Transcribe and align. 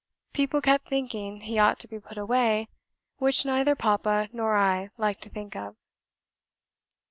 People 0.33 0.61
kept 0.61 0.89
hinting 0.89 1.41
he 1.41 1.59
ought 1.59 1.77
to 1.77 1.87
be 1.87 1.99
put 1.99 2.17
away, 2.17 2.67
which 3.19 3.45
neither 3.45 3.75
papa 3.75 4.29
nor 4.33 4.55
I 4.57 4.89
liked 4.97 5.21
to 5.21 5.29
think 5.29 5.55
of." 5.55 5.75